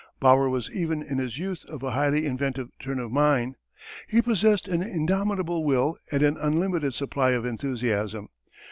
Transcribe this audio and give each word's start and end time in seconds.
Bauer 0.19 0.49
was 0.49 0.67
even 0.71 1.03
in 1.03 1.19
his 1.19 1.37
youth 1.37 1.63
of 1.65 1.83
a 1.83 1.91
highly 1.91 2.25
inventive 2.25 2.69
turn 2.79 2.97
of 2.99 3.11
mind. 3.11 3.55
He 4.07 4.19
possessed 4.19 4.67
an 4.67 4.81
indomitable 4.81 5.63
will 5.63 5.95
and 6.11 6.23
an 6.23 6.37
unlimited 6.37 6.95
supply 6.95 7.33
of 7.33 7.45
enthusiasm. 7.45 8.29